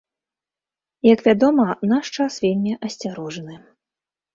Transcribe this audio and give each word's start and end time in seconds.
Як 1.13 1.19
вядома, 1.29 1.67
наш 1.95 2.13
час 2.19 2.41
вельмі 2.49 2.77
асцярожны. 2.91 3.65